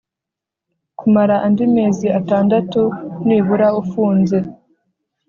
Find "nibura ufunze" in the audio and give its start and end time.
3.25-4.37